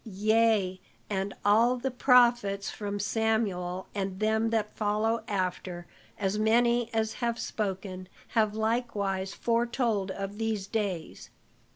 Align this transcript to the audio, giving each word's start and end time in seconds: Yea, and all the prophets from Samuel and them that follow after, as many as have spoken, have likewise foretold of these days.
Yea, 0.03 0.81
and 1.11 1.31
all 1.45 1.75
the 1.77 1.91
prophets 1.91 2.71
from 2.71 2.99
Samuel 2.99 3.85
and 3.93 4.19
them 4.19 4.49
that 4.49 4.75
follow 4.75 5.23
after, 5.27 5.85
as 6.17 6.39
many 6.39 6.91
as 6.91 7.13
have 7.21 7.37
spoken, 7.37 8.09
have 8.29 8.55
likewise 8.55 9.31
foretold 9.35 10.09
of 10.09 10.39
these 10.39 10.65
days. 10.65 11.29